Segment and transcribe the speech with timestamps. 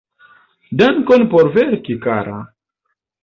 [0.77, 2.39] Dankon por verki, kara!